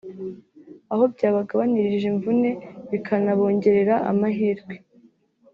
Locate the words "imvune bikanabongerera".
2.13-3.95